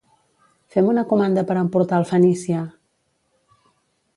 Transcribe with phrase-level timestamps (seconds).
[0.75, 2.65] Fem una comanda per emportar al Fenicia!